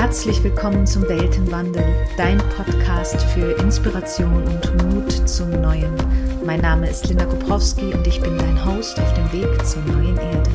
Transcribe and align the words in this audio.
Herzlich 0.00 0.42
willkommen 0.42 0.86
zum 0.86 1.02
Weltenwandel, 1.02 1.84
dein 2.16 2.38
Podcast 2.56 3.22
für 3.34 3.52
Inspiration 3.60 4.44
und 4.44 4.82
Mut 4.84 5.28
zum 5.28 5.50
Neuen. 5.50 5.94
Mein 6.42 6.62
Name 6.62 6.88
ist 6.88 7.06
Linda 7.06 7.26
Koprowski 7.26 7.92
und 7.92 8.06
ich 8.06 8.18
bin 8.18 8.38
dein 8.38 8.64
Host 8.64 8.98
auf 8.98 9.12
dem 9.12 9.30
Weg 9.30 9.66
zur 9.66 9.82
neuen 9.82 10.16
Erde. 10.16 10.50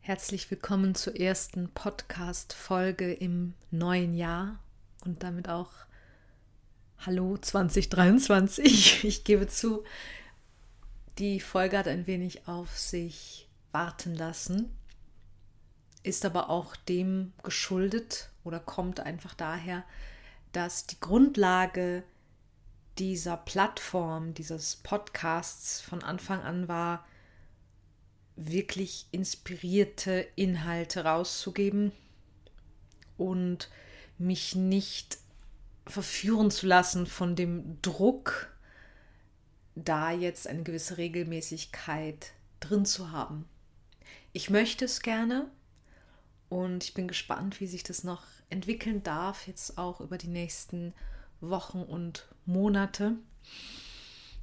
Herzlich 0.00 0.50
willkommen 0.50 0.94
zur 0.94 1.18
ersten 1.18 1.70
Podcast-Folge 1.70 3.10
im 3.10 3.54
neuen 3.70 4.14
Jahr 4.14 4.58
und 5.06 5.22
damit 5.22 5.48
auch 5.48 5.72
Hallo 6.98 7.38
2023. 7.38 9.02
Ich 9.04 9.24
gebe 9.24 9.46
zu, 9.48 9.82
die 11.16 11.40
Folge 11.40 11.78
hat 11.78 11.88
ein 11.88 12.06
wenig 12.06 12.46
auf 12.46 12.76
sich 12.78 13.45
warten 13.76 14.14
lassen, 14.14 14.74
ist 16.02 16.24
aber 16.24 16.48
auch 16.48 16.76
dem 16.76 17.34
geschuldet 17.42 18.30
oder 18.42 18.58
kommt 18.58 19.00
einfach 19.00 19.34
daher, 19.34 19.84
dass 20.52 20.86
die 20.86 20.98
Grundlage 20.98 22.02
dieser 22.96 23.36
Plattform, 23.36 24.32
dieses 24.32 24.76
Podcasts 24.76 25.82
von 25.82 26.02
Anfang 26.02 26.40
an 26.40 26.68
war, 26.68 27.06
wirklich 28.36 29.08
inspirierte 29.10 30.26
Inhalte 30.36 31.04
rauszugeben 31.04 31.92
und 33.18 33.68
mich 34.16 34.54
nicht 34.54 35.18
verführen 35.86 36.50
zu 36.50 36.66
lassen 36.66 37.06
von 37.06 37.36
dem 37.36 37.82
Druck, 37.82 38.56
da 39.74 40.12
jetzt 40.12 40.46
eine 40.46 40.62
gewisse 40.62 40.96
Regelmäßigkeit 40.96 42.32
drin 42.60 42.86
zu 42.86 43.12
haben. 43.12 43.46
Ich 44.36 44.50
möchte 44.50 44.84
es 44.84 45.00
gerne 45.00 45.50
und 46.50 46.84
ich 46.84 46.92
bin 46.92 47.08
gespannt, 47.08 47.58
wie 47.58 47.66
sich 47.66 47.84
das 47.84 48.04
noch 48.04 48.22
entwickeln 48.50 49.02
darf, 49.02 49.46
jetzt 49.46 49.78
auch 49.78 50.02
über 50.02 50.18
die 50.18 50.28
nächsten 50.28 50.92
Wochen 51.40 51.80
und 51.80 52.28
Monate. 52.44 53.14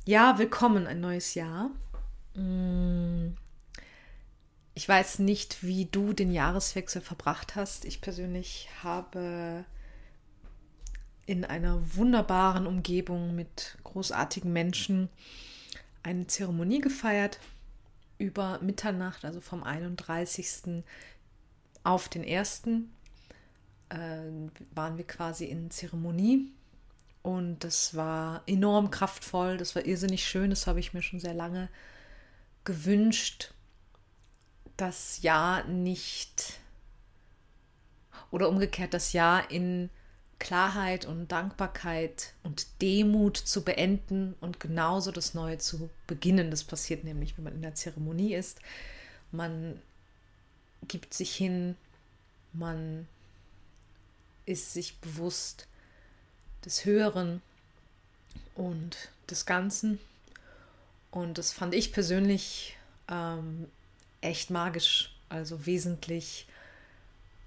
Ja, 0.04 0.40
willkommen, 0.40 0.88
ein 0.88 1.00
neues 1.00 1.36
Jahr. 1.36 1.70
Mm. 2.34 3.36
Ich 4.74 4.90
weiß 4.90 5.20
nicht, 5.20 5.62
wie 5.62 5.86
du 5.86 6.14
den 6.14 6.32
Jahreswechsel 6.32 7.00
verbracht 7.04 7.56
hast. 7.56 7.86
Ich 7.86 8.02
persönlich 8.02 8.70
habe 8.82 9.64
in 11.28 11.46
einer 11.46 11.96
wunderbaren 11.96 12.66
Umgebung 12.66 13.36
mit 13.36 13.78
großartigen 13.84 14.52
Menschen 14.52 15.10
eine 16.02 16.26
Zeremonie 16.26 16.82
gefeiert 16.82 17.40
über 18.24 18.60
Mitternacht, 18.62 19.26
also 19.26 19.42
vom 19.42 19.64
31. 19.64 20.84
auf 21.84 22.08
den 22.08 22.24
1. 22.24 22.64
Äh, 23.90 23.98
waren 24.74 24.98
wir 24.98 25.06
quasi 25.06 25.46
in 25.46 25.70
Zeremonie 25.70 26.50
und 27.22 27.60
das 27.66 27.96
war 27.96 28.42
enorm 28.48 28.92
kraftvoll, 28.92 29.58
das 29.58 29.76
war 29.76 29.86
irrsinnig 29.86 30.26
schön, 30.26 30.50
das 30.50 30.68
habe 30.68 30.80
ich 30.80 30.94
mir 30.94 31.02
schon 31.02 31.20
sehr 31.20 31.34
lange 31.34 31.68
gewünscht, 32.64 33.54
das 34.78 35.22
Jahr 35.22 35.66
nicht 35.66 36.60
oder 38.32 38.48
umgekehrt 38.48 38.94
das 38.94 39.12
Jahr 39.12 39.52
in 39.52 39.90
Klarheit 40.44 41.06
und 41.06 41.32
Dankbarkeit 41.32 42.34
und 42.44 42.68
Demut 42.82 43.38
zu 43.38 43.64
beenden 43.64 44.36
und 44.42 44.60
genauso 44.60 45.14
das 45.14 45.34
Neue 45.34 45.58
zu 45.58 45.90
beginnen. 46.06 46.52
Das 46.52 46.66
passiert 46.66 47.06
nämlich, 47.06 47.38
wenn 47.38 47.46
man 47.46 47.56
in 47.56 47.62
der 47.62 47.76
Zeremonie 47.76 48.36
ist. 48.36 48.60
Man 49.32 49.82
gibt 50.90 51.14
sich 51.14 51.34
hin, 51.34 51.78
man 52.52 53.08
ist 54.46 54.74
sich 54.74 54.98
bewusst 54.98 55.66
des 56.66 56.84
Höheren 56.84 57.42
und 58.56 58.98
des 59.30 59.46
Ganzen. 59.46 59.98
Und 61.10 61.38
das 61.38 61.54
fand 61.54 61.74
ich 61.74 61.94
persönlich 61.94 62.78
ähm, 63.08 63.68
echt 64.20 64.50
magisch, 64.50 65.16
also 65.30 65.66
wesentlich 65.66 66.48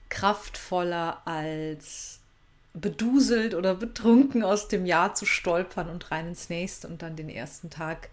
kraftvoller 0.08 1.26
als 1.26 2.20
beduselt 2.80 3.54
oder 3.54 3.74
betrunken 3.74 4.44
aus 4.44 4.68
dem 4.68 4.84
Jahr 4.84 5.14
zu 5.14 5.24
stolpern 5.24 5.88
und 5.88 6.10
rein 6.10 6.28
ins 6.28 6.50
nächste 6.50 6.86
und 6.86 7.02
dann 7.02 7.16
den 7.16 7.30
ersten 7.30 7.70
Tag 7.70 8.10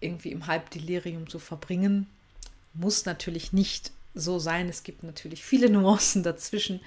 irgendwie 0.00 0.30
im 0.30 0.46
Halbdelirium 0.46 1.28
zu 1.28 1.38
verbringen. 1.38 2.06
Muss 2.74 3.06
natürlich 3.06 3.52
nicht 3.54 3.92
so 4.14 4.38
sein. 4.38 4.68
Es 4.68 4.82
gibt 4.82 5.02
natürlich 5.02 5.42
viele 5.42 5.70
Nuancen 5.70 6.22
dazwischen. 6.22 6.80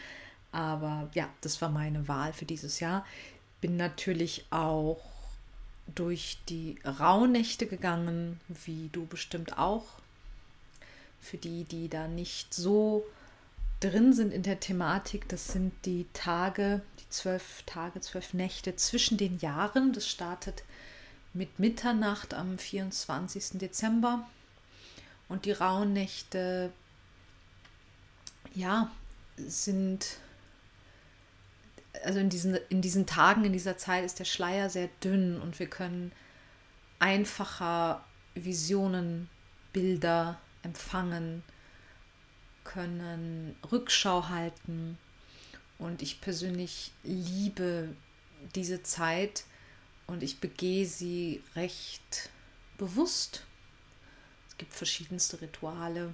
Aber 0.52 1.10
ja, 1.14 1.30
das 1.42 1.62
war 1.62 1.70
meine 1.70 2.08
Wahl 2.08 2.32
für 2.34 2.46
dieses 2.46 2.80
Jahr. 2.80 3.06
Bin 3.60 3.76
natürlich 3.76 4.46
auch 4.52 5.00
durch 5.96 6.38
die 6.48 6.78
Rauhnächte 6.86 7.66
gegangen, 7.66 8.40
wie 8.48 8.90
du 8.92 9.08
bestimmt 9.08 9.58
auch. 9.58 9.86
Für 11.20 11.38
die, 11.38 11.64
die 11.64 11.90
da 11.90 12.08
nicht 12.08 12.54
so 12.54 13.04
drin 13.80 14.14
sind 14.14 14.34
in 14.34 14.44
der 14.44 14.60
Thematik, 14.60 15.28
das 15.30 15.48
sind 15.48 15.74
die 15.86 16.06
Tage, 16.14 16.82
die 17.00 17.10
zwölf 17.10 17.64
Tage, 17.66 18.02
zwölf 18.02 18.34
Nächte 18.34 18.76
zwischen 18.76 19.18
den 19.18 19.40
Jahren. 19.40 19.94
Das 19.94 20.08
startet 20.08 20.64
mit 21.34 21.60
Mitternacht 21.60 22.34
am 22.34 22.58
24. 22.58 23.60
Dezember 23.60 24.28
und 25.30 25.46
die 25.46 25.52
Rauhnächte, 25.52 26.72
ja, 28.54 28.92
sind, 29.38 30.18
also 32.04 32.20
in 32.20 32.30
diesen, 32.30 32.56
in 32.70 32.82
diesen 32.82 33.06
Tagen, 33.06 33.46
in 33.46 33.54
dieser 33.54 33.78
Zeit 33.78 34.04
ist 34.04 34.20
der 34.20 34.26
Schleier 34.26 34.70
sehr 34.70 34.90
dünn 35.02 35.40
und 35.40 35.60
wir 35.60 35.68
können 35.68 36.12
einfacher 37.00 38.04
Visionen, 38.36 39.30
Bilder 39.72 40.40
empfangen 40.64 41.44
können 42.74 43.56
Rückschau 43.72 44.30
halten. 44.30 44.98
Und 45.80 46.02
ich 46.02 46.22
persönlich 46.22 46.92
liebe 47.04 47.90
diese 48.56 48.84
Zeit 48.84 49.44
und 50.08 50.24
ich 50.24 50.40
begehe 50.40 50.86
sie 50.86 51.42
recht 51.56 52.30
bewusst. 52.78 53.44
Es 54.50 54.58
gibt 54.58 54.74
verschiedenste 54.74 55.42
Rituale. 55.42 56.14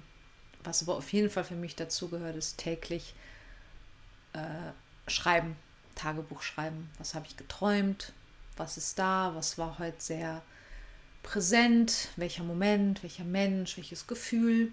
Was 0.64 0.82
aber 0.82 0.96
auf 0.96 1.12
jeden 1.12 1.30
Fall 1.30 1.44
für 1.44 1.54
mich 1.54 1.76
dazu 1.76 2.08
gehört, 2.08 2.36
ist 2.36 2.58
täglich 2.58 3.14
äh, 4.32 5.10
schreiben, 5.10 5.56
Tagebuch 5.94 6.42
schreiben. 6.42 6.90
Was 6.98 7.14
habe 7.14 7.26
ich 7.26 7.36
geträumt? 7.36 8.12
Was 8.56 8.76
ist 8.76 8.98
da? 8.98 9.32
Was 9.34 9.58
war 9.58 9.78
heute 9.78 10.00
sehr 10.00 10.42
präsent? 11.22 12.08
Welcher 12.16 12.44
Moment? 12.44 13.02
Welcher 13.02 13.24
Mensch? 13.24 13.76
Welches 13.76 14.06
Gefühl? 14.06 14.72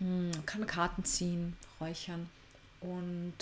Man 0.00 0.32
hm, 0.34 0.46
kann 0.46 0.66
Karten 0.66 1.04
ziehen, 1.04 1.56
räuchern. 1.80 2.28
Und 2.80 3.34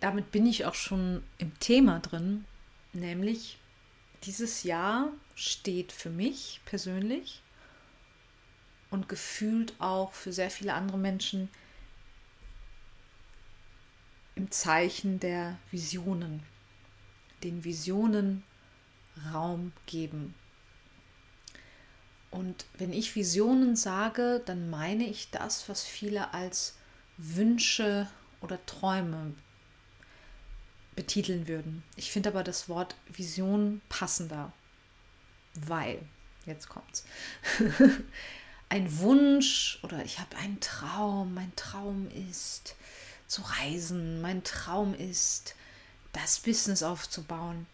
damit 0.00 0.30
bin 0.30 0.46
ich 0.46 0.64
auch 0.64 0.74
schon 0.74 1.22
im 1.38 1.58
Thema 1.58 1.98
drin, 1.98 2.44
nämlich 2.92 3.58
dieses 4.22 4.62
Jahr 4.62 5.10
steht 5.34 5.92
für 5.92 6.10
mich 6.10 6.60
persönlich 6.64 7.42
und 8.90 9.08
gefühlt 9.08 9.74
auch 9.80 10.12
für 10.12 10.32
sehr 10.32 10.50
viele 10.50 10.74
andere 10.74 10.98
Menschen 10.98 11.48
im 14.36 14.50
Zeichen 14.50 15.20
der 15.20 15.58
Visionen, 15.70 16.42
den 17.42 17.64
Visionen 17.64 18.44
Raum 19.32 19.72
geben. 19.86 20.34
Und 22.34 22.66
wenn 22.78 22.92
ich 22.92 23.14
Visionen 23.14 23.76
sage, 23.76 24.42
dann 24.44 24.68
meine 24.68 25.06
ich 25.06 25.30
das, 25.30 25.68
was 25.68 25.84
viele 25.84 26.34
als 26.34 26.74
Wünsche 27.16 28.08
oder 28.40 28.58
Träume 28.66 29.34
betiteln 30.96 31.46
würden. 31.46 31.84
Ich 31.94 32.10
finde 32.10 32.30
aber 32.30 32.42
das 32.42 32.68
Wort 32.68 32.96
Vision 33.06 33.82
passender, 33.88 34.52
weil, 35.54 36.02
jetzt 36.44 36.68
kommt's, 36.68 37.04
ein 38.68 38.98
Wunsch 38.98 39.78
oder 39.84 40.04
ich 40.04 40.18
habe 40.18 40.36
einen 40.36 40.58
Traum, 40.58 41.34
mein 41.34 41.54
Traum 41.54 42.10
ist 42.30 42.74
zu 43.28 43.42
reisen, 43.42 44.20
mein 44.20 44.42
Traum 44.42 44.92
ist 44.92 45.54
das 46.12 46.40
Business 46.40 46.82
aufzubauen 46.82 47.68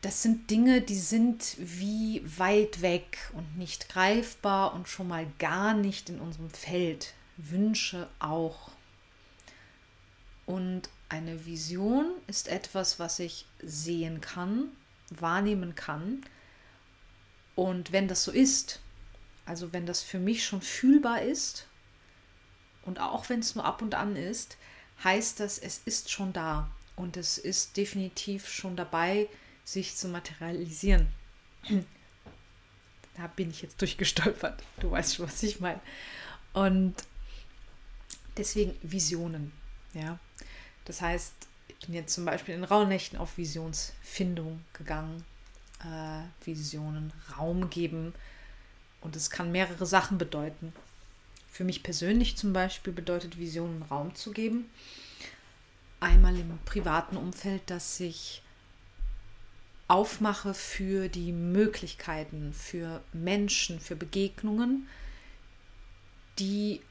das 0.00 0.22
sind 0.22 0.50
Dinge, 0.50 0.80
die 0.80 0.98
sind 0.98 1.56
wie 1.58 2.22
weit 2.38 2.82
weg 2.82 3.18
und 3.32 3.58
nicht 3.58 3.88
greifbar 3.88 4.74
und 4.74 4.88
schon 4.88 5.08
mal 5.08 5.26
gar 5.38 5.74
nicht 5.74 6.08
in 6.08 6.20
unserem 6.20 6.50
Feld. 6.50 7.14
Wünsche 7.36 8.08
auch. 8.18 8.70
Und 10.46 10.88
eine 11.08 11.46
Vision 11.46 12.12
ist 12.26 12.48
etwas, 12.48 12.98
was 12.98 13.18
ich 13.18 13.46
sehen 13.60 14.20
kann, 14.20 14.68
wahrnehmen 15.10 15.74
kann. 15.74 16.22
Und 17.56 17.92
wenn 17.92 18.06
das 18.08 18.24
so 18.24 18.30
ist, 18.30 18.80
Also 19.48 19.72
wenn 19.72 19.86
das 19.86 20.02
für 20.02 20.18
mich 20.18 20.44
schon 20.44 20.60
fühlbar 20.60 21.22
ist 21.22 21.66
und 22.82 23.00
auch 23.00 23.30
wenn 23.30 23.40
es 23.40 23.54
nur 23.54 23.64
ab 23.64 23.80
und 23.80 23.94
an 23.94 24.14
ist, 24.14 24.58
heißt 25.02 25.40
das, 25.40 25.58
es 25.58 25.80
ist 25.86 26.10
schon 26.10 26.34
da 26.34 26.70
und 26.96 27.16
es 27.16 27.38
ist 27.38 27.78
definitiv 27.78 28.46
schon 28.46 28.76
dabei, 28.76 29.26
sich 29.68 29.96
zu 29.96 30.08
materialisieren. 30.08 31.08
Da 33.16 33.26
bin 33.36 33.50
ich 33.50 33.60
jetzt 33.60 33.80
durchgestolpert. 33.80 34.62
Du 34.80 34.90
weißt 34.90 35.16
schon, 35.16 35.26
was 35.26 35.42
ich 35.42 35.60
meine. 35.60 35.80
Und 36.54 36.94
deswegen 38.36 38.74
Visionen. 38.82 39.52
Ja, 39.92 40.18
das 40.86 41.02
heißt, 41.02 41.34
ich 41.66 41.86
bin 41.86 41.94
jetzt 41.94 42.14
zum 42.14 42.24
Beispiel 42.24 42.54
in 42.54 42.64
Rauhnächten 42.64 43.18
auf 43.18 43.36
Visionsfindung 43.36 44.64
gegangen, 44.72 45.24
äh, 45.80 46.46
Visionen 46.46 47.12
Raum 47.36 47.68
geben. 47.68 48.14
Und 49.02 49.16
es 49.16 49.28
kann 49.28 49.52
mehrere 49.52 49.84
Sachen 49.84 50.16
bedeuten. 50.16 50.72
Für 51.50 51.64
mich 51.64 51.82
persönlich 51.82 52.38
zum 52.38 52.54
Beispiel 52.54 52.94
bedeutet 52.94 53.38
Visionen 53.38 53.82
Raum 53.82 54.14
zu 54.14 54.32
geben. 54.32 54.70
Einmal 56.00 56.38
im 56.38 56.58
privaten 56.64 57.16
Umfeld, 57.16 57.62
dass 57.66 58.00
ich 58.00 58.42
aufmache 59.88 60.52
für 60.54 61.08
die 61.08 61.32
Möglichkeiten, 61.32 62.52
für 62.52 63.02
Menschen, 63.12 63.80
für 63.80 63.96
Begegnungen, 63.96 64.86
die 66.38 66.82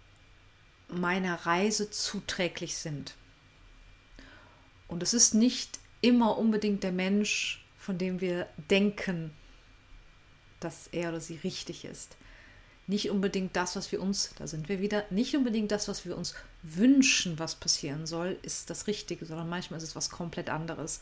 meiner 0.89 1.35
Reise 1.45 1.91
zuträglich 1.91 2.75
sind. 2.77 3.15
Und 4.87 5.03
es 5.03 5.13
ist 5.13 5.33
nicht 5.33 5.79
immer 6.01 6.37
unbedingt 6.37 6.83
der 6.83 6.91
Mensch, 6.91 7.63
von 7.77 7.97
dem 7.97 8.19
wir 8.19 8.47
denken, 8.69 9.31
dass 10.59 10.87
er 10.87 11.09
oder 11.09 11.21
sie 11.21 11.35
richtig 11.35 11.85
ist. 11.85 12.17
Nicht 12.87 13.09
unbedingt 13.11 13.55
das, 13.55 13.75
was 13.75 13.91
wir 13.91 14.01
uns, 14.01 14.33
da 14.37 14.47
sind 14.47 14.69
wir 14.69 14.79
wieder, 14.79 15.03
nicht 15.09 15.35
unbedingt 15.35 15.71
das, 15.71 15.87
was 15.87 16.05
wir 16.05 16.17
uns 16.17 16.35
wünschen, 16.63 17.37
was 17.37 17.55
passieren 17.55 18.07
soll, 18.07 18.37
ist 18.43 18.69
das 18.69 18.87
Richtige, 18.87 19.25
sondern 19.25 19.49
manchmal 19.49 19.77
ist 19.77 19.83
es 19.83 19.95
was 19.95 20.09
komplett 20.09 20.49
anderes. 20.49 21.01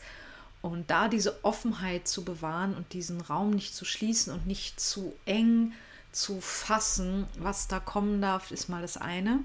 Und 0.62 0.90
da 0.90 1.08
diese 1.08 1.44
Offenheit 1.44 2.08
zu 2.08 2.24
bewahren 2.24 2.74
und 2.74 2.92
diesen 2.92 3.20
Raum 3.20 3.50
nicht 3.50 3.74
zu 3.74 3.84
schließen 3.84 4.32
und 4.32 4.46
nicht 4.46 4.80
zu 4.80 5.14
eng 5.24 5.72
zu 6.12 6.40
fassen, 6.40 7.26
was 7.38 7.68
da 7.68 7.78
kommen 7.78 8.20
darf, 8.20 8.50
ist 8.50 8.68
mal 8.68 8.82
das 8.82 8.96
eine. 8.96 9.40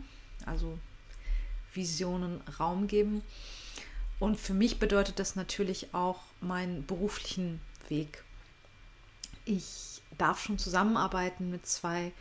Also 0.46 0.80
Visionen 1.74 2.42
Raum 2.60 2.88
geben. 2.88 3.22
Und 4.20 4.40
für 4.40 4.54
mich 4.54 4.80
bedeutet 4.80 5.20
das 5.20 5.36
natürlich 5.36 5.94
auch 5.94 6.20
meinen 6.40 6.86
beruflichen 6.86 7.60
Weg. 7.90 8.24
Ich 9.46 10.02
darf 10.18 10.44
schon 10.44 10.60
zusammenarbeiten 10.60 11.50
mit 11.50 11.66
zwei 11.66 12.12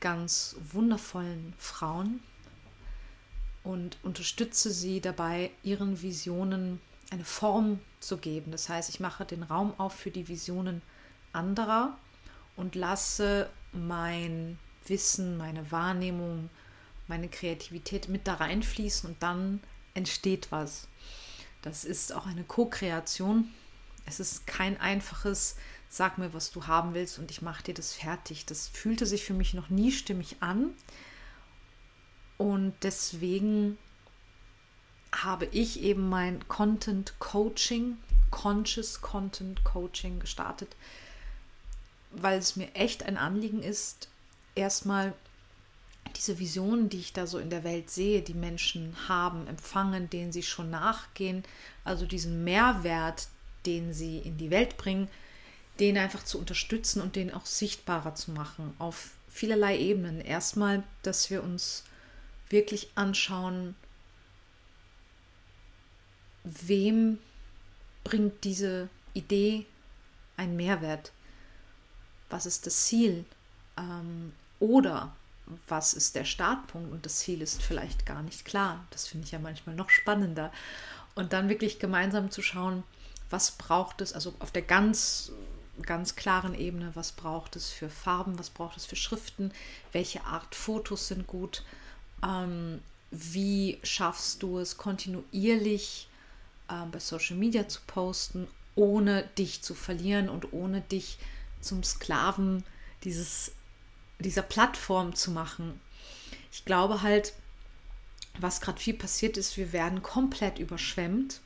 ganz 0.00 0.56
wundervollen 0.72 1.54
Frauen 1.58 2.20
und 3.64 3.98
unterstütze 4.02 4.70
sie 4.70 5.00
dabei, 5.00 5.50
ihren 5.62 6.00
Visionen 6.00 6.80
eine 7.10 7.24
Form 7.24 7.80
zu 8.00 8.18
geben. 8.18 8.50
Das 8.50 8.68
heißt, 8.68 8.88
ich 8.88 9.00
mache 9.00 9.24
den 9.24 9.42
Raum 9.42 9.74
auf 9.78 9.94
für 9.94 10.10
die 10.10 10.28
Visionen 10.28 10.82
anderer 11.32 11.96
und 12.56 12.74
lasse 12.74 13.48
mein 13.72 14.58
Wissen, 14.86 15.36
meine 15.36 15.70
Wahrnehmung, 15.70 16.50
meine 17.06 17.28
Kreativität 17.28 18.08
mit 18.08 18.26
da 18.26 18.34
reinfließen 18.34 19.08
und 19.08 19.22
dann 19.22 19.60
entsteht 19.94 20.48
was. 20.50 20.88
Das 21.62 21.84
ist 21.84 22.14
auch 22.14 22.26
eine 22.26 22.44
Co-Kreation. 22.44 23.52
Es 24.06 24.20
ist 24.20 24.46
kein 24.46 24.80
einfaches, 24.80 25.56
sag 25.88 26.18
mir, 26.18 26.32
was 26.32 26.50
du 26.50 26.66
haben 26.66 26.94
willst 26.94 27.18
und 27.18 27.30
ich 27.30 27.42
mache 27.42 27.62
dir 27.62 27.74
das 27.74 27.92
fertig. 27.92 28.46
Das 28.46 28.68
fühlte 28.68 29.06
sich 29.06 29.24
für 29.24 29.34
mich 29.34 29.54
noch 29.54 29.68
nie 29.68 29.92
stimmig 29.92 30.36
an. 30.40 30.70
Und 32.36 32.74
deswegen 32.82 33.76
habe 35.12 35.46
ich 35.46 35.80
eben 35.80 36.08
mein 36.08 36.46
Content 36.48 37.14
Coaching, 37.18 37.98
Conscious 38.30 39.00
Content 39.00 39.64
Coaching 39.64 40.20
gestartet, 40.20 40.74
weil 42.10 42.38
es 42.38 42.56
mir 42.56 42.74
echt 42.74 43.02
ein 43.02 43.16
Anliegen 43.16 43.62
ist, 43.62 44.08
erstmal 44.54 45.14
diese 46.16 46.38
Visionen, 46.38 46.88
die 46.88 46.98
ich 46.98 47.12
da 47.12 47.26
so 47.26 47.38
in 47.38 47.50
der 47.50 47.64
Welt 47.64 47.90
sehe, 47.90 48.22
die 48.22 48.34
Menschen 48.34 48.96
haben, 49.08 49.46
empfangen, 49.46 50.10
denen 50.10 50.32
sie 50.32 50.42
schon 50.42 50.70
nachgehen, 50.70 51.44
also 51.84 52.06
diesen 52.06 52.44
Mehrwert, 52.44 53.28
den 53.66 53.92
sie 53.92 54.18
in 54.18 54.38
die 54.38 54.50
Welt 54.50 54.76
bringen, 54.76 55.08
den 55.80 55.96
einfach 55.98 56.24
zu 56.24 56.38
unterstützen 56.38 57.00
und 57.00 57.14
den 57.14 57.32
auch 57.32 57.46
sichtbarer 57.46 58.14
zu 58.14 58.32
machen 58.32 58.74
auf 58.78 59.10
vielerlei 59.28 59.78
Ebenen. 59.78 60.20
Erstmal, 60.20 60.82
dass 61.02 61.30
wir 61.30 61.42
uns 61.42 61.84
wirklich 62.48 62.90
anschauen, 62.94 63.76
wem 66.66 67.18
bringt 68.04 68.44
diese 68.44 68.88
Idee 69.14 69.66
einen 70.36 70.56
Mehrwert? 70.56 71.12
Was 72.30 72.46
ist 72.46 72.66
das 72.66 72.86
Ziel? 72.86 73.24
Ähm, 73.76 74.32
oder 74.60 75.14
was 75.66 75.94
ist 75.94 76.14
der 76.14 76.24
Startpunkt 76.24 76.92
und 76.92 77.06
das 77.06 77.16
Ziel 77.20 77.40
ist 77.40 77.62
vielleicht 77.62 78.06
gar 78.06 78.22
nicht 78.22 78.44
klar. 78.44 78.84
Das 78.90 79.06
finde 79.06 79.24
ich 79.24 79.32
ja 79.32 79.38
manchmal 79.38 79.74
noch 79.74 79.90
spannender. 79.90 80.52
Und 81.14 81.32
dann 81.32 81.48
wirklich 81.48 81.78
gemeinsam 81.78 82.30
zu 82.30 82.42
schauen, 82.42 82.84
was 83.30 83.52
braucht 83.52 84.00
es, 84.00 84.12
also 84.12 84.34
auf 84.38 84.50
der 84.50 84.62
ganz, 84.62 85.32
ganz 85.82 86.16
klaren 86.16 86.54
Ebene, 86.54 86.90
was 86.94 87.12
braucht 87.12 87.56
es 87.56 87.70
für 87.70 87.88
Farben, 87.88 88.38
was 88.38 88.50
braucht 88.50 88.76
es 88.76 88.86
für 88.86 88.96
Schriften, 88.96 89.52
welche 89.92 90.24
Art 90.24 90.54
Fotos 90.54 91.08
sind 91.08 91.26
gut, 91.26 91.64
ähm, 92.22 92.80
wie 93.10 93.78
schaffst 93.82 94.42
du 94.42 94.58
es 94.58 94.76
kontinuierlich 94.76 96.07
äh, 96.68 96.86
bei 96.90 96.98
Social 96.98 97.36
Media 97.36 97.68
zu 97.68 97.80
posten, 97.86 98.46
ohne 98.74 99.24
dich 99.36 99.62
zu 99.62 99.74
verlieren 99.74 100.28
und 100.28 100.52
ohne 100.52 100.80
dich 100.80 101.18
zum 101.60 101.82
Sklaven 101.82 102.64
dieses 103.04 103.52
dieser 104.20 104.42
Plattform 104.42 105.14
zu 105.14 105.30
machen. 105.30 105.80
Ich 106.50 106.64
glaube 106.64 107.02
halt, 107.02 107.34
was 108.38 108.60
gerade 108.60 108.80
viel 108.80 108.94
passiert 108.94 109.36
ist, 109.36 109.56
wir 109.56 109.72
werden 109.72 110.02
komplett 110.02 110.58
überschwemmt. 110.58 111.40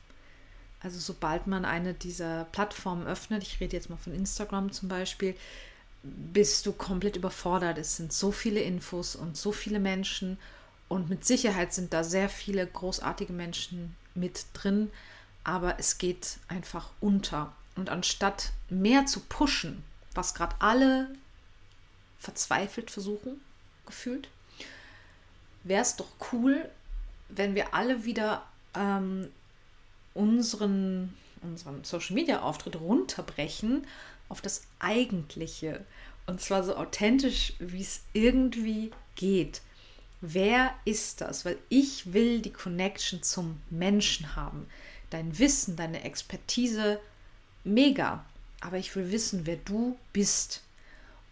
Also 0.79 0.99
sobald 0.99 1.47
man 1.47 1.65
eine 1.65 1.93
dieser 1.93 2.45
Plattformen 2.45 3.07
öffnet, 3.07 3.43
ich 3.43 3.59
rede 3.59 3.75
jetzt 3.75 3.89
mal 3.89 3.97
von 3.97 4.13
Instagram 4.13 4.71
zum 4.71 4.89
Beispiel, 4.89 5.35
bist 6.03 6.65
du 6.65 6.73
komplett 6.73 7.15
überfordert. 7.15 7.77
Es 7.77 7.95
sind 7.95 8.11
so 8.11 8.31
viele 8.31 8.59
Infos 8.59 9.15
und 9.15 9.37
so 9.37 9.51
viele 9.51 9.79
Menschen 9.79 10.37
und 10.89 11.09
mit 11.09 11.25
Sicherheit 11.25 11.73
sind 11.73 11.93
da 11.93 12.03
sehr 12.03 12.27
viele 12.27 12.67
großartige 12.67 13.33
Menschen 13.33 13.95
mit 14.15 14.45
drin, 14.53 14.91
aber 15.43 15.79
es 15.79 15.97
geht 15.97 16.37
einfach 16.47 16.89
unter. 16.99 17.53
Und 17.75 17.89
anstatt 17.89 18.51
mehr 18.69 19.05
zu 19.05 19.19
pushen, 19.21 19.83
was 20.13 20.33
gerade 20.35 20.55
alle 20.59 21.09
verzweifelt 22.19 22.91
versuchen, 22.91 23.41
gefühlt, 23.85 24.29
wäre 25.63 25.81
es 25.81 25.95
doch 25.95 26.07
cool, 26.31 26.69
wenn 27.29 27.55
wir 27.55 27.73
alle 27.73 28.05
wieder 28.05 28.45
ähm, 28.75 29.29
unseren, 30.13 31.13
unseren 31.41 31.83
Social 31.83 32.15
Media 32.15 32.41
Auftritt 32.41 32.75
runterbrechen 32.75 33.87
auf 34.29 34.41
das 34.41 34.63
Eigentliche. 34.79 35.83
Und 36.25 36.41
zwar 36.41 36.63
so 36.63 36.75
authentisch, 36.75 37.53
wie 37.59 37.81
es 37.81 38.01
irgendwie 38.13 38.91
geht. 39.15 39.61
Wer 40.25 40.73
ist 40.85 41.19
das? 41.19 41.43
Weil 41.43 41.57
ich 41.67 42.13
will 42.13 42.41
die 42.41 42.53
Connection 42.53 43.21
zum 43.23 43.59
Menschen 43.69 44.37
haben. 44.37 44.67
Dein 45.09 45.37
Wissen, 45.37 45.75
deine 45.75 46.05
Expertise, 46.05 47.01
mega. 47.65 48.23
Aber 48.61 48.77
ich 48.77 48.95
will 48.95 49.11
wissen, 49.11 49.45
wer 49.45 49.57
du 49.57 49.97
bist. 50.13 50.63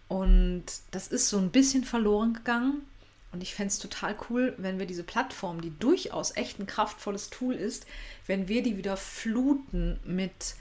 Und 0.10 0.66
das 0.92 1.08
ist 1.08 1.30
so 1.30 1.38
ein 1.38 1.52
bisschen 1.52 1.86
verloren 1.86 2.34
gegangen. 2.34 2.82
Und 3.32 3.42
ich 3.42 3.56
fände 3.56 3.70
es 3.70 3.80
total 3.80 4.14
cool, 4.30 4.56
wenn 4.58 4.78
wir 4.78 4.86
diese 4.86 5.06
Plattform, 5.06 5.62
die 5.62 5.72
durchaus 5.80 6.36
echt 6.36 6.60
ein 6.60 6.66
kraftvolles 6.66 7.30
Tool 7.30 7.56
ist, 7.56 7.86
wenn 8.28 8.50
wir 8.50 8.62
die 8.62 8.76
wieder 8.76 8.98
fluten 8.98 10.02
mit 10.04 10.56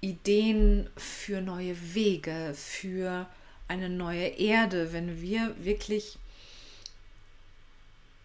Ideen 0.00 0.90
für 0.96 1.40
neue 1.40 1.76
Wege, 1.94 2.54
für 2.56 3.28
eine 3.68 3.88
neue 3.88 4.26
Erde, 4.26 4.92
wenn 4.92 5.22
wir 5.22 5.54
wirklich, 5.64 6.18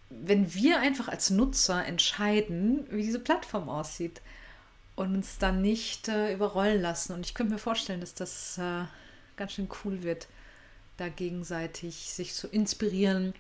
wenn 0.10 0.54
wir 0.54 0.80
einfach 0.80 1.08
als 1.08 1.30
Nutzer 1.30 1.86
entscheiden, 1.86 2.88
wie 2.90 3.04
diese 3.04 3.20
Plattform 3.20 3.70
aussieht 3.70 4.22
und 4.96 5.16
uns 5.16 5.38
dann 5.38 5.62
nicht 5.62 6.08
äh, 6.08 6.34
überrollen 6.34 6.82
lassen. 6.82 7.14
Und 7.14 7.26
ich 7.26 7.34
könnte 7.34 7.54
mir 7.54 7.60
vorstellen, 7.60 8.02
dass 8.02 8.14
das 8.14 8.58
äh, 8.58 8.86
ganz 9.36 9.54
schön 9.54 9.68
cool 9.84 10.04
wird 10.04 10.28
da 10.98 11.10
gegenseitig 11.10 12.12
sich 12.12 12.34
zu 12.34 12.48
inspirieren 12.48 13.34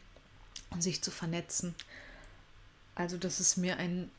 und 0.69 0.81
sich 0.81 1.01
zu 1.01 1.11
vernetzen. 1.11 1.75
Also 2.95 3.17
das 3.17 3.39
ist 3.39 3.57
mir 3.57 3.77
ein 3.77 4.09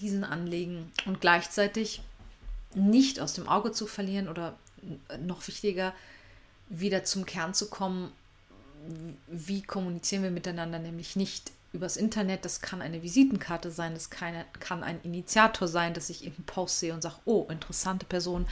Riesenanliegen 0.00 0.92
und 1.06 1.20
gleichzeitig 1.20 2.02
nicht 2.74 3.20
aus 3.20 3.34
dem 3.34 3.48
Auge 3.48 3.72
zu 3.72 3.86
verlieren 3.86 4.28
oder 4.28 4.58
noch 5.20 5.46
wichtiger, 5.46 5.94
wieder 6.68 7.04
zum 7.04 7.24
Kern 7.24 7.54
zu 7.54 7.70
kommen, 7.70 8.12
wie 9.26 9.62
kommunizieren 9.62 10.22
wir 10.22 10.30
miteinander, 10.30 10.78
nämlich 10.78 11.16
nicht 11.16 11.52
übers 11.72 11.96
Internet. 11.96 12.44
Das 12.44 12.60
kann 12.60 12.82
eine 12.82 13.02
Visitenkarte 13.02 13.70
sein, 13.70 13.94
das 13.94 14.10
kann, 14.10 14.34
kann 14.60 14.82
ein 14.82 15.00
Initiator 15.02 15.68
sein, 15.68 15.94
dass 15.94 16.10
ich 16.10 16.22
irgendeinen 16.22 16.46
Post 16.46 16.78
sehe 16.80 16.94
und 16.94 17.02
sage, 17.02 17.16
oh, 17.24 17.46
interessante 17.50 18.06
Person. 18.06 18.46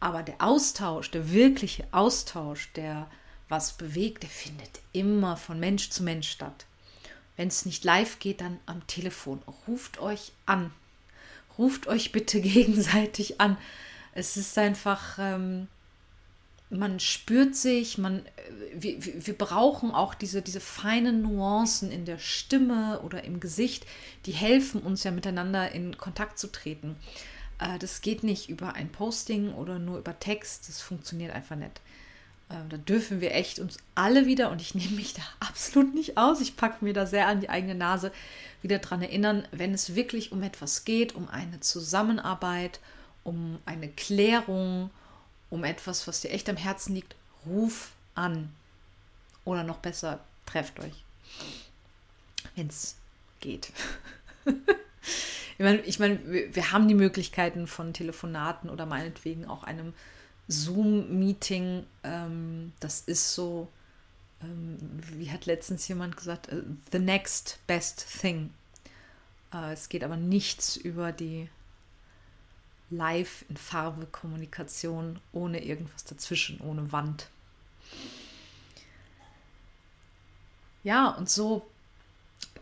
Aber 0.00 0.22
der 0.22 0.40
Austausch, 0.40 1.10
der 1.10 1.30
wirkliche 1.30 1.86
Austausch, 1.92 2.72
der 2.72 3.06
was 3.48 3.72
bewegt, 3.72 4.22
der 4.22 4.30
findet 4.30 4.80
immer 4.92 5.36
von 5.36 5.60
Mensch 5.60 5.90
zu 5.90 6.02
Mensch 6.02 6.30
statt. 6.30 6.66
Wenn 7.36 7.48
es 7.48 7.66
nicht 7.66 7.84
live 7.84 8.18
geht, 8.18 8.40
dann 8.40 8.58
am 8.66 8.86
Telefon. 8.86 9.42
Ruft 9.66 9.98
euch 9.98 10.32
an. 10.46 10.72
Ruft 11.58 11.86
euch 11.86 12.12
bitte 12.12 12.40
gegenseitig 12.42 13.40
an. 13.40 13.56
Es 14.12 14.36
ist 14.36 14.56
einfach, 14.58 15.18
ähm, 15.18 15.68
man 16.70 17.00
spürt 17.00 17.56
sich, 17.56 17.98
man, 17.98 18.22
wir, 18.72 18.96
wir 19.02 19.36
brauchen 19.36 19.90
auch 19.90 20.14
diese, 20.14 20.40
diese 20.40 20.60
feinen 20.60 21.20
Nuancen 21.22 21.90
in 21.90 22.04
der 22.04 22.18
Stimme 22.18 23.00
oder 23.00 23.24
im 23.24 23.40
Gesicht, 23.40 23.86
die 24.26 24.32
helfen 24.32 24.80
uns 24.80 25.02
ja 25.02 25.10
miteinander 25.10 25.72
in 25.72 25.98
Kontakt 25.98 26.38
zu 26.38 26.46
treten. 26.46 26.96
Äh, 27.58 27.78
das 27.78 28.00
geht 28.00 28.22
nicht 28.22 28.48
über 28.48 28.74
ein 28.74 28.90
Posting 28.90 29.52
oder 29.52 29.80
nur 29.80 29.98
über 29.98 30.18
Text, 30.18 30.68
das 30.68 30.80
funktioniert 30.80 31.34
einfach 31.34 31.56
nicht. 31.56 31.80
Äh, 32.48 32.54
da 32.68 32.76
dürfen 32.76 33.20
wir 33.20 33.34
echt 33.34 33.58
uns 33.58 33.78
alle 33.96 34.26
wieder, 34.26 34.52
und 34.52 34.60
ich 34.60 34.74
nehme 34.76 34.94
mich 34.94 35.14
da 35.14 35.22
absolut 35.40 35.92
nicht 35.92 36.18
aus, 36.18 36.40
ich 36.40 36.56
packe 36.56 36.84
mir 36.84 36.92
da 36.92 37.04
sehr 37.04 37.26
an 37.26 37.40
die 37.40 37.50
eigene 37.50 37.74
Nase, 37.74 38.12
wieder 38.62 38.78
daran 38.78 39.02
erinnern, 39.02 39.46
wenn 39.50 39.74
es 39.74 39.96
wirklich 39.96 40.30
um 40.30 40.42
etwas 40.44 40.84
geht, 40.84 41.16
um 41.16 41.28
eine 41.28 41.58
Zusammenarbeit, 41.58 42.78
um 43.24 43.58
eine 43.64 43.88
Klärung, 43.88 44.90
um 45.50 45.64
etwas, 45.64 46.06
was 46.06 46.20
dir 46.20 46.30
echt 46.30 46.48
am 46.48 46.56
Herzen 46.56 46.94
liegt, 46.94 47.16
ruf 47.44 47.92
an. 48.14 48.52
Oder 49.44 49.64
noch 49.64 49.78
besser, 49.78 50.20
trefft 50.46 50.80
euch. 50.80 51.04
Wenn 52.54 52.68
es 52.68 52.96
geht. 53.40 53.72
ich 54.44 55.58
meine, 55.58 55.80
ich 55.80 55.98
mein, 55.98 56.20
wir, 56.54 56.72
haben 56.72 56.88
die 56.88 56.94
Möglichkeiten 56.94 57.66
von 57.66 57.92
Telefonaten 57.92 58.70
oder 58.70 58.86
meinetwegen 58.86 59.46
auch 59.46 59.64
einem 59.64 59.92
Zoom-Meeting. 60.48 61.86
Ähm, 62.04 62.72
das 62.80 63.00
ist 63.00 63.34
so, 63.34 63.68
ähm, 64.42 64.78
wie 65.12 65.30
hat 65.30 65.46
letztens 65.46 65.86
jemand 65.88 66.16
gesagt, 66.16 66.52
uh, 66.52 66.62
the 66.92 66.98
next 66.98 67.58
best 67.66 68.06
thing. 68.20 68.50
Äh, 69.52 69.72
es 69.72 69.88
geht 69.88 70.04
aber 70.04 70.16
nichts 70.16 70.76
über 70.76 71.12
die 71.12 71.48
live 72.90 73.44
in 73.48 73.56
Farbe 73.56 74.06
Kommunikation 74.06 75.20
ohne 75.32 75.64
irgendwas 75.64 76.04
dazwischen, 76.04 76.60
ohne 76.60 76.92
Wand. 76.92 77.28
Ja, 80.82 81.08
und 81.10 81.28
so 81.28 81.66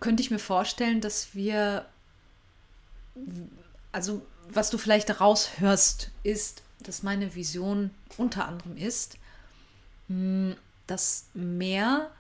könnte 0.00 0.23
ich 0.23 0.30
mir 0.30 0.38
vorstellen, 0.38 1.00
dass 1.00 1.35
wir, 1.35 1.87
also 3.92 4.23
was 4.49 4.70
du 4.70 4.78
vielleicht 4.78 5.08
daraus 5.08 5.61
hörst, 5.61 6.11
ist, 6.23 6.62
dass 6.80 7.02
meine 7.02 7.35
Vision 7.35 7.90
unter 8.16 8.47
anderem 8.47 8.76
ist, 8.76 9.18
hm, 10.08 10.56
dass 10.87 11.26
mehr 11.35 12.11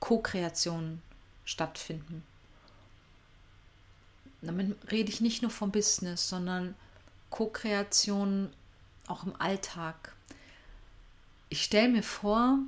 Co-Kreationen 0.00 1.02
stattfinden 1.44 2.24
damit 4.42 4.76
rede 4.90 5.10
ich 5.10 5.20
nicht 5.20 5.42
nur 5.42 5.50
vom 5.50 5.70
Business, 5.70 6.28
sondern 6.28 6.74
Co-Kreation 7.30 8.52
auch 9.06 9.24
im 9.24 9.40
Alltag. 9.40 10.14
Ich 11.48 11.64
stelle 11.64 11.88
mir 11.88 12.02
vor, 12.02 12.58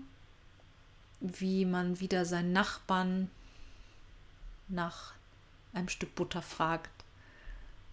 wie 1.21 1.65
man 1.65 2.01
wieder 2.01 2.25
seinen 2.25 2.53
Nachbarn 2.53 3.31
nach 4.69 5.15
einem 5.73 5.89
Stück 5.89 6.15
Butter 6.15 6.43
fragt 6.43 6.91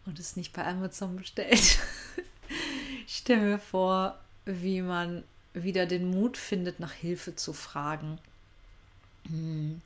und 0.05 0.19
es 0.19 0.35
nicht 0.35 0.53
bei 0.53 0.65
Amazon 0.65 1.15
bestellt. 1.15 1.79
ich 3.07 3.17
stelle 3.17 3.41
mir 3.41 3.59
vor, 3.59 4.19
wie 4.45 4.81
man 4.81 5.23
wieder 5.53 5.85
den 5.85 6.09
Mut 6.09 6.37
findet, 6.37 6.79
nach 6.79 6.93
Hilfe 6.93 7.35
zu 7.35 7.53
fragen. 7.53 8.19
Hm. 9.27 9.81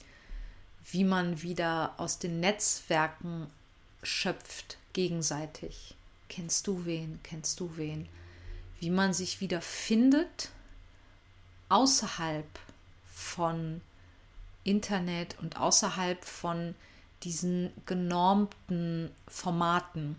Wie 0.91 1.03
man 1.03 1.41
wieder 1.41 1.95
aus 1.97 2.19
den 2.19 2.39
Netzwerken 2.39 3.47
schöpft 4.03 4.77
gegenseitig. 4.93 5.95
Kennst 6.29 6.67
du 6.67 6.85
wen? 6.85 7.19
Kennst 7.23 7.59
du 7.59 7.77
wen? 7.77 8.07
Wie 8.79 8.89
man 8.89 9.13
sich 9.13 9.41
wieder 9.41 9.61
findet 9.61 10.49
außerhalb 11.69 12.47
von 13.07 13.81
Internet 14.63 15.37
und 15.39 15.57
außerhalb 15.57 16.23
von 16.23 16.75
diesen 17.23 17.71
genormten 17.85 19.11
Formaten. 19.27 20.15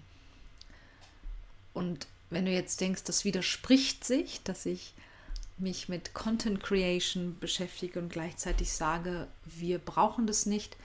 Und 1.74 2.06
wenn 2.30 2.46
du 2.46 2.50
jetzt 2.50 2.80
denkst, 2.80 3.04
das 3.04 3.24
widerspricht 3.24 4.04
sich, 4.04 4.42
dass 4.42 4.66
ich 4.66 4.94
mich 5.58 5.88
mit 5.88 6.14
Content 6.14 6.62
Creation 6.62 7.38
beschäftige 7.38 7.98
und 7.98 8.10
gleichzeitig 8.10 8.72
sage, 8.72 9.26
wir 9.44 9.78
brauchen 9.78 10.26
das 10.26 10.46
nicht, 10.46 10.76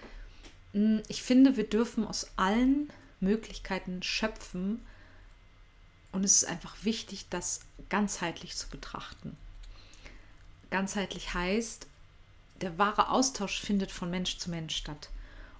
ich 0.73 1.23
finde, 1.23 1.57
wir 1.57 1.67
dürfen 1.67 2.05
aus 2.05 2.27
allen 2.37 2.89
Möglichkeiten 3.19 4.01
schöpfen 4.03 4.81
und 6.11 6.23
es 6.23 6.43
ist 6.43 6.45
einfach 6.49 6.75
wichtig, 6.83 7.25
das 7.29 7.61
ganzheitlich 7.89 8.55
zu 8.55 8.67
betrachten. 8.69 9.35
Ganzheitlich 10.69 11.33
heißt, 11.33 11.87
der 12.61 12.77
wahre 12.77 13.09
Austausch 13.09 13.59
findet 13.59 13.91
von 13.91 14.09
Mensch 14.09 14.37
zu 14.37 14.49
Mensch 14.49 14.75
statt. 14.75 15.09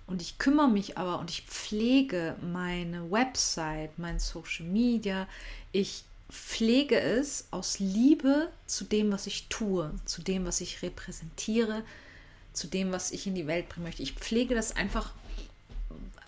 Und 0.07 0.21
ich 0.21 0.37
kümmere 0.37 0.69
mich 0.69 0.97
aber 0.97 1.19
und 1.19 1.29
ich 1.29 1.43
pflege 1.43 2.35
meine 2.41 3.11
Website, 3.11 3.97
mein 3.97 4.19
Social 4.19 4.65
Media. 4.65 5.27
Ich 5.71 6.03
pflege 6.29 6.99
es 6.99 7.47
aus 7.51 7.79
Liebe 7.79 8.51
zu 8.65 8.85
dem, 8.85 9.11
was 9.11 9.27
ich 9.27 9.47
tue, 9.47 9.93
zu 10.05 10.21
dem, 10.21 10.45
was 10.45 10.61
ich 10.61 10.81
repräsentiere, 10.81 11.83
zu 12.53 12.67
dem, 12.67 12.91
was 12.91 13.11
ich 13.11 13.27
in 13.27 13.35
die 13.35 13.47
Welt 13.47 13.69
bringen 13.69 13.85
möchte. 13.85 14.03
Ich 14.03 14.13
pflege 14.13 14.55
das 14.55 14.75
einfach, 14.75 15.13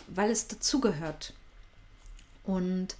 weil 0.08 0.32
es 0.32 0.48
dazugehört. 0.48 1.34
Und 2.44 2.96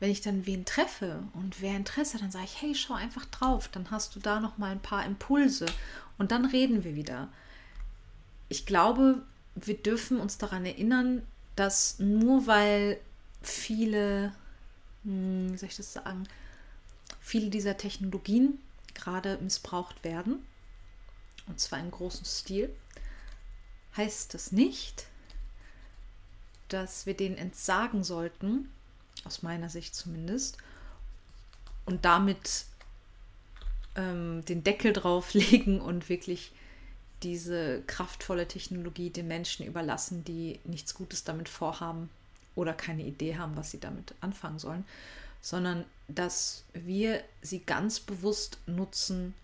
wenn 0.00 0.10
ich 0.10 0.20
dann 0.20 0.46
wen 0.46 0.64
treffe 0.64 1.22
und 1.34 1.60
wer 1.60 1.76
Interesse, 1.76 2.18
dann 2.18 2.30
sage 2.30 2.46
ich, 2.46 2.60
hey, 2.60 2.74
schau 2.74 2.94
einfach 2.94 3.24
drauf, 3.26 3.68
dann 3.68 3.90
hast 3.90 4.14
du 4.14 4.20
da 4.20 4.40
noch 4.40 4.58
mal 4.58 4.72
ein 4.72 4.82
paar 4.82 5.04
Impulse 5.04 5.66
und 6.18 6.30
dann 6.30 6.44
reden 6.44 6.84
wir 6.84 6.94
wieder. 6.94 7.28
Ich 8.48 8.66
glaube, 8.66 9.22
wir 9.54 9.76
dürfen 9.76 10.20
uns 10.20 10.38
daran 10.38 10.66
erinnern, 10.66 11.22
dass 11.56 11.98
nur 11.98 12.46
weil 12.46 12.98
viele, 13.42 14.32
hm, 15.04 15.52
wie 15.52 15.56
soll 15.56 15.68
ich 15.68 15.76
das 15.76 15.92
sagen, 15.92 16.24
viele 17.20 17.50
dieser 17.50 17.76
Technologien 17.76 18.58
gerade 18.94 19.38
missbraucht 19.40 20.04
werden, 20.04 20.44
und 21.46 21.60
zwar 21.60 21.80
im 21.80 21.90
großen 21.90 22.24
Stil, 22.24 22.74
heißt 23.96 24.34
das 24.34 24.52
nicht, 24.52 25.06
dass 26.68 27.06
wir 27.06 27.14
denen 27.14 27.36
entsagen 27.36 28.04
sollten, 28.04 28.70
aus 29.24 29.42
meiner 29.42 29.68
Sicht 29.68 29.94
zumindest, 29.94 30.58
und 31.86 32.04
damit 32.04 32.64
ähm, 33.94 34.44
den 34.46 34.64
Deckel 34.64 34.92
drauflegen 34.92 35.80
und 35.82 36.08
wirklich 36.08 36.52
diese 37.22 37.82
kraftvolle 37.86 38.46
Technologie 38.46 39.10
den 39.10 39.28
Menschen 39.28 39.66
überlassen, 39.66 40.24
die 40.24 40.60
nichts 40.64 40.94
Gutes 40.94 41.24
damit 41.24 41.48
vorhaben 41.48 42.10
oder 42.54 42.74
keine 42.74 43.02
Idee 43.02 43.36
haben, 43.36 43.56
was 43.56 43.70
sie 43.70 43.80
damit 43.80 44.14
anfangen 44.20 44.58
sollen, 44.58 44.84
sondern 45.40 45.84
dass 46.08 46.64
wir 46.72 47.22
sie 47.42 47.60
ganz 47.60 48.00
bewusst 48.00 48.58
nutzen, 48.66 49.34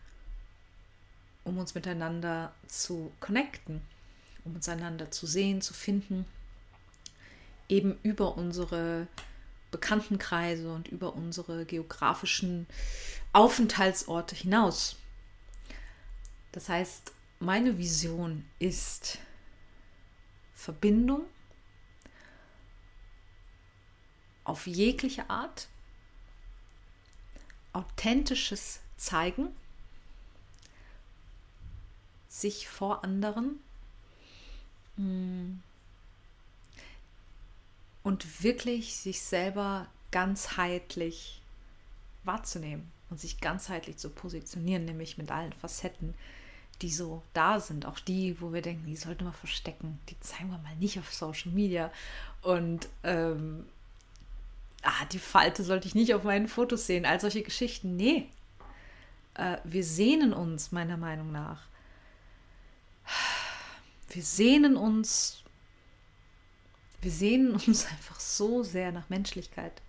um 1.50 1.59
uns 1.59 1.75
miteinander 1.75 2.54
zu 2.69 3.12
connecten, 3.19 3.83
um 4.45 4.54
uns 4.54 4.69
einander 4.69 5.11
zu 5.11 5.26
sehen, 5.26 5.61
zu 5.61 5.75
finden, 5.75 6.25
eben 7.69 7.99
über 8.04 8.38
unsere 8.38 9.09
Bekanntenkreise 9.73 10.73
und 10.73 10.87
über 10.87 11.14
unsere 11.16 11.64
geografischen 11.66 12.69
Aufenthaltsorte 13.33 14.37
hinaus. 14.37 14.95
Das 16.52 16.69
heißt, 16.69 17.12
meine 17.40 17.78
Vision 17.78 18.45
ist 18.61 19.19
Verbindung 20.54 21.25
auf 24.45 24.69
jegliche 24.69 25.28
Art, 25.28 25.66
authentisches 27.73 28.78
Zeigen 28.97 29.49
sich 32.30 32.68
vor 32.68 33.04
anderen 33.04 33.58
mm. 34.96 35.58
und 38.04 38.42
wirklich 38.42 38.96
sich 38.96 39.20
selber 39.20 39.88
ganzheitlich 40.10 41.42
wahrzunehmen. 42.25 42.90
und 43.10 43.20
sich 43.20 43.40
ganzheitlich 43.40 43.96
zu 43.96 44.08
positionieren, 44.08 44.84
nämlich 44.84 45.18
mit 45.18 45.32
allen 45.32 45.52
Facetten, 45.52 46.14
die 46.80 46.90
so 46.90 47.22
da 47.32 47.58
sind, 47.58 47.84
auch 47.84 47.99
die, 47.99 48.40
wo 48.40 48.52
wir 48.52 48.62
denken, 48.62 48.87
die 48.87 48.96
sollten 48.96 49.25
wir 49.25 49.32
verstecken, 49.32 49.99
die 50.08 50.18
zeigen 50.20 50.50
wir 50.50 50.58
mal 50.58 50.76
nicht 50.76 50.96
auf 51.00 51.12
Social 51.12 51.50
Media 51.50 51.90
und 52.42 52.88
ähm, 53.02 53.66
ah, 54.82 55.04
die 55.12 55.18
Falte 55.18 55.64
sollte 55.64 55.88
ich 55.88 55.96
nicht 55.96 56.14
auf 56.14 56.22
meinen 56.22 56.46
Fotos 56.46 56.87
sehen, 56.87 57.04
all 57.04 57.20
solche 57.20 57.42
Geschichten. 57.42 57.96
Nee, 57.96 58.28
äh, 59.34 59.56
wir 59.64 59.84
sehnen 59.84 60.32
uns 60.32 60.70
meiner 60.70 60.96
Meinung 60.96 61.32
nach. 61.32 61.62
Wir 64.10 64.22
sehnen 64.22 64.76
uns, 64.76 65.42
wir 67.00 67.10
sehnen 67.10 67.52
uns 67.66 67.86
einfach 67.86 68.20
so 68.20 68.62
sehr 68.62 68.92
nach 68.92 69.08
Menschlichkeit, 69.08 69.80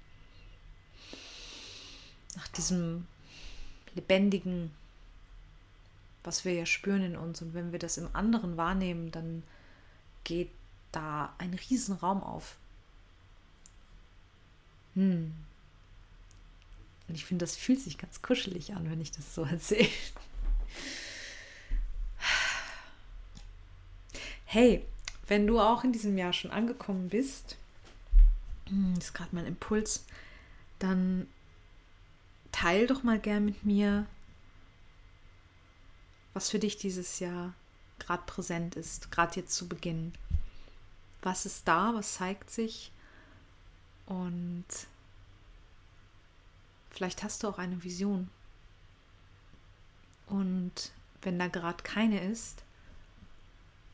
nach 2.35 2.47
diesem 2.49 3.07
lebendigen, 3.95 4.71
was 6.23 6.45
wir 6.45 6.53
ja 6.53 6.65
spüren 6.65 7.01
in 7.01 7.15
uns. 7.15 7.41
Und 7.41 7.53
wenn 7.53 7.71
wir 7.71 7.79
das 7.79 7.97
im 7.97 8.15
anderen 8.15 8.57
wahrnehmen, 8.57 9.11
dann 9.11 9.43
geht 10.23 10.51
da 10.91 11.33
ein 11.39 11.53
Riesenraum 11.53 12.23
auf. 12.23 12.55
Hm. 14.93 15.33
Und 17.07 17.15
ich 17.15 17.25
finde, 17.25 17.43
das 17.43 17.55
fühlt 17.55 17.79
sich 17.79 17.97
ganz 17.97 18.21
kuschelig 18.21 18.73
an, 18.73 18.89
wenn 18.89 19.01
ich 19.01 19.11
das 19.11 19.33
so 19.33 19.43
erzähle. 19.45 19.89
Hey, 24.53 24.85
wenn 25.27 25.47
du 25.47 25.61
auch 25.61 25.85
in 25.85 25.93
diesem 25.93 26.17
Jahr 26.17 26.33
schon 26.33 26.51
angekommen 26.51 27.07
bist, 27.07 27.55
hm, 28.67 28.95
ist 28.97 29.13
gerade 29.13 29.33
mein 29.33 29.45
Impuls, 29.45 30.03
dann 30.77 31.25
teil 32.51 32.85
doch 32.85 33.01
mal 33.01 33.17
gern 33.17 33.45
mit 33.45 33.63
mir, 33.63 34.05
was 36.33 36.49
für 36.49 36.59
dich 36.59 36.75
dieses 36.75 37.19
Jahr 37.19 37.53
gerade 37.97 38.23
präsent 38.25 38.75
ist, 38.75 39.09
gerade 39.09 39.37
jetzt 39.37 39.55
zu 39.55 39.69
Beginn. 39.69 40.11
Was 41.21 41.45
ist 41.45 41.65
da, 41.65 41.93
was 41.93 42.15
zeigt 42.15 42.49
sich 42.49 42.91
und 44.05 44.65
vielleicht 46.89 47.23
hast 47.23 47.43
du 47.43 47.47
auch 47.47 47.57
eine 47.57 47.85
Vision. 47.85 48.29
Und 50.27 50.91
wenn 51.21 51.39
da 51.39 51.47
gerade 51.47 51.81
keine 51.83 52.21
ist, 52.21 52.65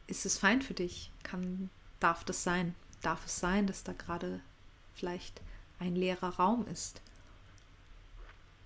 ist 0.08 0.26
es 0.26 0.38
fein 0.38 0.62
für 0.62 0.74
dich. 0.74 1.12
Kann, 1.24 1.70
darf 2.00 2.24
das 2.24 2.44
sein? 2.44 2.74
Darf 3.02 3.26
es 3.26 3.40
sein, 3.40 3.68
dass 3.68 3.84
da 3.84 3.94
gerade 3.94 4.40
vielleicht 4.96 5.42
ein 5.80 5.96
leerer 5.96 6.36
Raum 6.36 6.66
ist? 6.68 7.02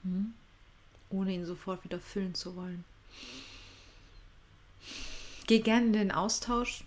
Hm? 0.03 0.33
Ohne 1.10 1.33
ihn 1.33 1.45
sofort 1.45 1.83
wieder 1.83 2.00
füllen 2.00 2.36
zu 2.36 2.55
wollen. 2.55 2.86
Geh 5.48 5.60
gerne 5.60 5.88
in 5.88 5.93
den 5.93 6.12
Austausch, 6.12 6.86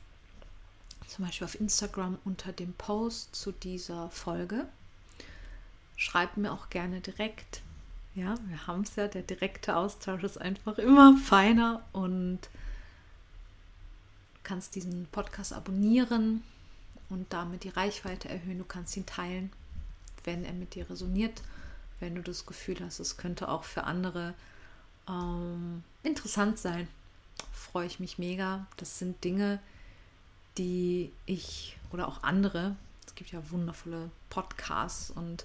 zum 1.06 1.26
Beispiel 1.26 1.44
auf 1.44 1.61
Instagram 1.61 2.18
unter 2.25 2.52
dem 2.52 2.73
Post 2.73 3.34
zu 3.37 3.52
dieser 3.52 4.08
Folge. 4.11 4.66
Schreib 5.96 6.37
mir 6.37 6.52
auch 6.52 6.70
gerne 6.70 7.00
direkt. 7.00 7.61
Ja, 8.14 8.37
wir 8.46 8.66
haben 8.66 8.82
es 8.82 8.96
ja, 8.96 9.08
der 9.08 9.23
direkte 9.23 9.76
Austausch 9.76 10.23
ist 10.23 10.38
einfach 10.40 10.78
immer 10.78 11.16
feiner 11.18 11.84
und 11.92 12.38
kannst 14.44 14.74
diesen 14.74 15.06
Podcast 15.06 15.52
abonnieren 15.52 16.42
und 17.08 17.32
damit 17.32 17.64
die 17.64 17.70
Reichweite 17.70 18.28
erhöhen. 18.28 18.58
Du 18.58 18.64
kannst 18.64 18.96
ihn 18.96 19.06
teilen, 19.06 19.50
wenn 20.24 20.44
er 20.44 20.52
mit 20.52 20.74
dir 20.74 20.88
resoniert 20.88 21.42
wenn 22.00 22.14
du 22.14 22.22
das 22.22 22.46
Gefühl 22.46 22.76
hast, 22.80 23.00
es 23.00 23.16
könnte 23.16 23.48
auch 23.48 23.64
für 23.64 23.85
andere 23.85 24.35
ähm, 25.09 25.83
interessant 26.02 26.59
sein. 26.59 26.87
Freue 27.52 27.87
ich 27.87 27.98
mich 27.98 28.18
mega. 28.18 28.66
Das 28.76 28.98
sind 28.98 29.24
Dinge, 29.24 29.59
die 30.59 31.12
ich 31.26 31.76
oder 31.92 32.09
auch 32.09 32.22
andere, 32.22 32.76
es 33.07 33.14
gibt 33.14 33.33
ja 33.33 33.50
wundervolle 33.50 34.11
Podcasts 34.28 35.11
und 35.11 35.44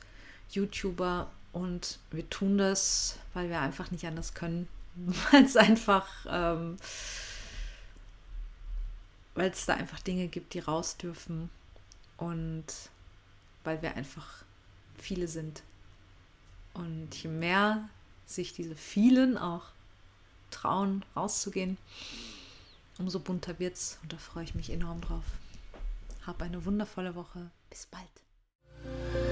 YouTuber 0.51 1.29
und 1.51 1.99
wir 2.11 2.29
tun 2.29 2.57
das, 2.57 3.17
weil 3.33 3.49
wir 3.49 3.59
einfach 3.59 3.91
nicht 3.91 4.05
anders 4.05 4.33
können, 4.33 4.67
weil 5.31 5.45
es 5.45 5.55
einfach, 5.55 6.07
ähm, 6.27 6.77
weil 9.35 9.51
es 9.51 9.65
da 9.65 9.75
einfach 9.75 9.99
Dinge 9.99 10.27
gibt, 10.27 10.53
die 10.53 10.59
raus 10.59 10.97
dürfen 10.97 11.49
und 12.17 12.65
weil 13.63 13.81
wir 13.81 13.95
einfach 13.95 14.43
viele 14.97 15.27
sind 15.27 15.63
und 16.73 17.15
je 17.15 17.29
mehr 17.29 17.89
sich 18.25 18.53
diese 18.53 18.75
vielen 18.75 19.37
auch 19.37 19.65
trauen, 20.51 21.03
rauszugehen, 21.15 21.77
umso 22.97 23.19
bunter 23.19 23.59
wird's. 23.59 23.99
Und 24.03 24.13
da 24.13 24.17
freue 24.17 24.43
ich 24.43 24.55
mich 24.55 24.69
enorm 24.69 25.01
drauf. 25.01 25.25
Hab 26.25 26.41
eine 26.41 26.65
wundervolle 26.65 27.15
Woche. 27.15 27.49
Bis 27.69 27.87
bald. 27.87 29.28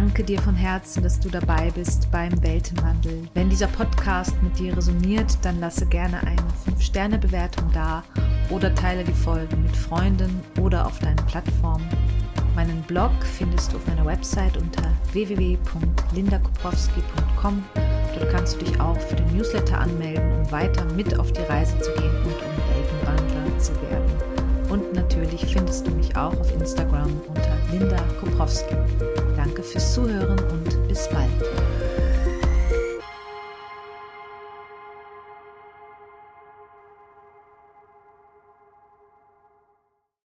Danke 0.00 0.24
dir 0.24 0.40
von 0.40 0.54
Herzen, 0.54 1.02
dass 1.02 1.20
du 1.20 1.28
dabei 1.28 1.70
bist 1.74 2.10
beim 2.10 2.32
Weltenwandel. 2.42 3.28
Wenn 3.34 3.50
dieser 3.50 3.66
Podcast 3.66 4.32
mit 4.42 4.58
dir 4.58 4.74
resoniert, 4.74 5.36
dann 5.42 5.60
lasse 5.60 5.84
gerne 5.84 6.22
eine 6.22 6.40
5-Sterne-Bewertung 6.66 7.70
da 7.74 8.02
oder 8.48 8.74
teile 8.74 9.04
die 9.04 9.12
Folge 9.12 9.54
mit 9.56 9.76
Freunden 9.76 10.40
oder 10.58 10.86
auf 10.86 10.98
deinen 11.00 11.22
Plattformen. 11.26 11.86
Meinen 12.56 12.80
Blog 12.84 13.12
findest 13.36 13.72
du 13.72 13.76
auf 13.76 13.86
meiner 13.88 14.06
Website 14.06 14.56
unter 14.56 14.90
www.lindakuprowski.com. 15.12 17.62
Dort 18.18 18.30
kannst 18.30 18.54
du 18.54 18.60
dich 18.64 18.80
auch 18.80 18.98
für 18.98 19.16
den 19.16 19.36
Newsletter 19.36 19.80
anmelden, 19.80 20.32
um 20.32 20.50
weiter 20.50 20.86
mit 20.96 21.18
auf 21.18 21.30
die 21.30 21.42
Reise 21.42 21.78
zu 21.78 21.92
gehen 21.92 22.16
und 22.24 22.32
um 22.32 22.56
Weltenwandler 22.72 23.58
zu 23.58 23.72
werden. 23.82 24.10
Und 24.70 24.94
natürlich 24.94 25.44
findest 25.44 25.86
du 25.86 25.90
mich 25.90 26.16
auch 26.16 26.34
auf 26.40 26.50
Instagram 26.54 27.20
unter 27.28 27.58
Linda 27.70 28.02
Kuprowski. 28.18 28.76
Danke 29.42 29.62
fürs 29.62 29.94
Zuhören 29.94 30.38
und 30.38 30.86
bis 30.86 31.08
bald. 31.08 31.30